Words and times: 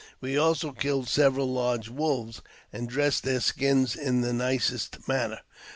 We 0.19 0.35
also 0.35 0.71
killed 0.71 1.07
several 1.07 1.45
large 1.53 1.87
wolves, 1.87 2.41
and 2.73 2.89
dressed 2.89 3.21
their 3.23 3.39
skins 3.39 3.95
in 3.95 4.21
the 4.21 4.33
nicest 4.33 5.07
< 5.07 5.07
manner. 5.07 5.41